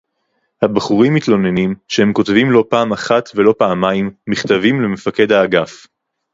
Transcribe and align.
הבחורים 0.61 1.13
מתלוננים 1.13 1.75
שהם 1.87 2.13
כותבים 2.13 2.51
לא 2.51 2.65
פעם 2.69 2.93
אחת 2.93 3.29
ולא 3.35 3.53
פעמיים 3.57 4.11
מכתבים 4.27 4.81
למפקד 4.81 5.31
האגף 5.31 5.87